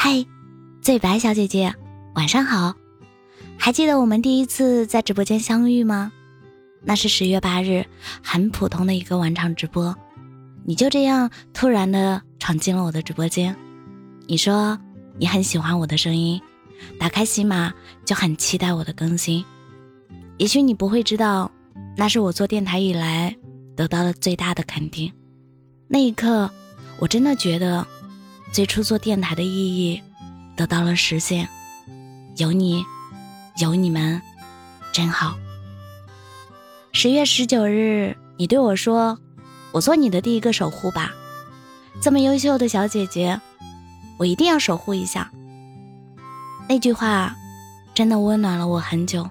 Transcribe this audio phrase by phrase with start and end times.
[0.00, 0.24] 嗨，
[0.80, 1.74] 最白小姐姐，
[2.14, 2.72] 晚上好！
[3.58, 6.12] 还记得我们第一次在直播间相遇吗？
[6.84, 7.84] 那是十月八日，
[8.22, 9.92] 很普通的一个晚场直播，
[10.64, 13.56] 你就这样突然的闯进了我的直播间。
[14.28, 14.78] 你说
[15.18, 16.40] 你很喜欢我的声音，
[16.96, 17.74] 打开喜马
[18.04, 19.44] 就很期待我的更新。
[20.36, 21.50] 也许你不会知道，
[21.96, 23.36] 那是我做电台以来
[23.74, 25.12] 得到的最大的肯定。
[25.88, 26.48] 那一刻，
[27.00, 27.84] 我真的觉得。
[28.50, 30.02] 最初做电台的意义
[30.56, 31.48] 得到了实现，
[32.36, 32.84] 有你，
[33.60, 34.20] 有你们，
[34.92, 35.36] 真好。
[36.92, 39.18] 十月十九日，你对我说
[39.70, 41.12] ：“我做你的第一个守护吧。”
[42.02, 43.40] 这么优秀的小姐姐，
[44.18, 45.30] 我一定要守护一下。
[46.68, 47.36] 那句话
[47.94, 49.28] 真的温暖了我很久，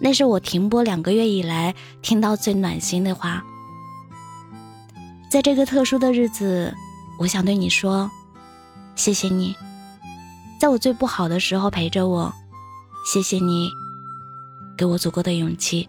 [0.00, 3.44] 那是我停播两个月以来听到最暖心的话。
[5.30, 6.74] 在这个特殊的日子。
[7.20, 8.10] 我想对你说，
[8.96, 9.54] 谢谢你，
[10.58, 12.32] 在我最不好的时候陪着我，
[13.04, 13.68] 谢谢你，
[14.74, 15.86] 给我足够的勇气，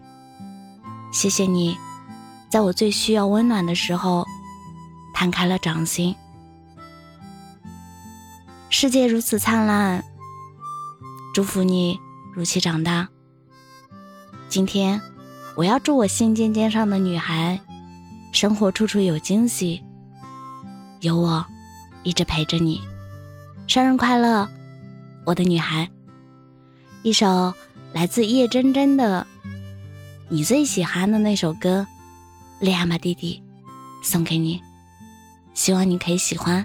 [1.10, 1.74] 谢谢你，
[2.50, 4.26] 在我最需要温暖的时候，
[5.14, 6.14] 摊开了掌心。
[8.68, 10.04] 世界如此灿烂，
[11.32, 11.98] 祝福你
[12.34, 13.08] 如期长大。
[14.50, 15.00] 今天，
[15.56, 17.58] 我要祝我心尖尖上的女孩，
[18.34, 19.82] 生活处处有惊喜。
[21.02, 21.44] 有我
[22.04, 22.80] 一直陪着你，
[23.66, 24.48] 生日快乐，
[25.24, 25.90] 我的女孩！
[27.02, 27.52] 一首
[27.92, 29.26] 来自叶真真的
[30.28, 31.84] 你最喜欢的那首歌
[32.64, 33.42] 《恋爱吧弟弟》，
[34.08, 34.62] 送给你，
[35.54, 36.64] 希望你可以喜欢。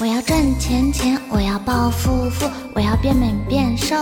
[0.00, 3.94] 我要赚钱钱，我要暴富富，我要变美变瘦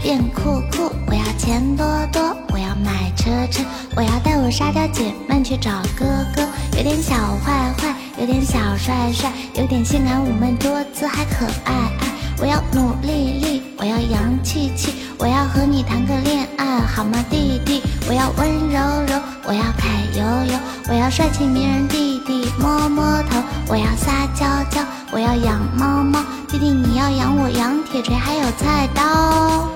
[0.00, 2.22] 变酷酷，我要钱多多，
[2.52, 3.64] 我要买车车，
[3.96, 6.06] 我要带我沙雕姐妹去找哥
[6.36, 6.46] 哥，
[6.76, 12.06] 有点小坏坏，有点小帅帅，有点性感妩媚多姿还可爱爱。
[12.38, 17.82] 我要努力力，我要洋气气，我要和你谈个恋爱好吗，弟弟？
[18.08, 20.58] 我要温柔柔，我要揩油油，
[20.88, 23.38] 我要帅气迷人弟弟摸摸头，
[23.68, 24.82] 我要撒娇娇。
[25.12, 29.68] 我要养猫猫，弟弟你要养我，养铁锤还有菜刀，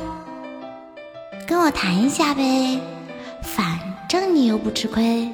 [1.47, 2.81] 跟我谈一下呗，
[3.43, 3.79] 反
[4.09, 5.29] 正你又不吃亏，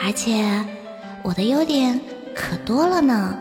[0.00, 0.64] 而且
[1.22, 2.00] 我的优点
[2.36, 3.34] 可多了呢。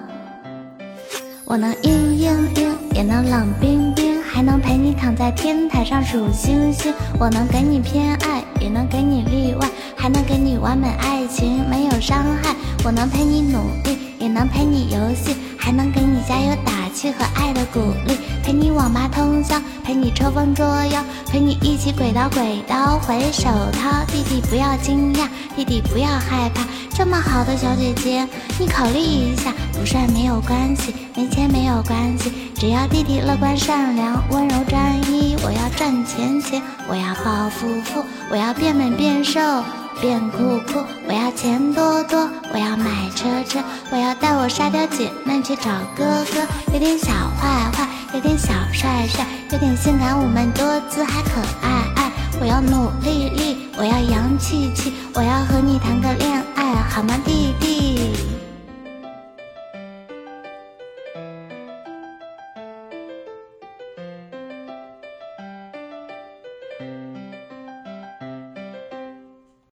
[1.45, 4.08] 我能硬硬硬，也能冷冰冰，
[4.39, 6.93] 还能陪你躺在天台上数星星。
[7.19, 9.67] 我能给你偏爱，也能给你例外，
[9.97, 12.55] 还能给你完美爱情，没有伤害。
[12.85, 13.88] 我能陪你努力，
[14.19, 15.35] 也能陪你游戏。
[15.61, 24.03] 还能给你加油打气和爱的鼓励，陪你网吧通宵，陪你抽风捉妖，陪你一起鬼刀鬼刀回手掏。
[24.07, 29.53] 弟弟不要惊讶，弟弟不要害怕，这么好的小姐姐，你考虑一下。
[29.73, 35.35] 不帅没有关系，没钱没有关系，只要弟弟乐观善良、温柔专一。
[35.43, 39.39] 我要赚钱钱，我要暴富富，我要变美变瘦。
[40.01, 43.59] 变酷酷，我要钱多多，我要买车车，
[43.91, 52.11] 我要带我沙雕姐妹去找哥哥，有点小坏坏，有点小帅帅，有点性感妩媚多姿还可爱爱。
[52.39, 58.38] 我要努力力，我要洋气气，我要和你谈个恋爱好吗，弟弟？